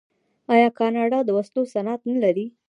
[0.53, 2.45] آیا کاناډا د وسلو صنعت نلري؟